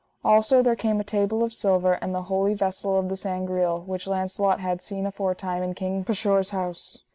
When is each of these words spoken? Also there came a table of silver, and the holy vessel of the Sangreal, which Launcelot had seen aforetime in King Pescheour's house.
Also 0.25 0.63
there 0.63 0.75
came 0.75 0.99
a 0.99 1.03
table 1.03 1.43
of 1.43 1.53
silver, 1.53 1.93
and 2.01 2.15
the 2.15 2.23
holy 2.23 2.55
vessel 2.55 2.97
of 2.97 3.07
the 3.07 3.15
Sangreal, 3.15 3.81
which 3.81 4.07
Launcelot 4.07 4.59
had 4.59 4.81
seen 4.81 5.05
aforetime 5.05 5.61
in 5.61 5.75
King 5.75 6.03
Pescheour's 6.03 6.49
house. 6.49 6.97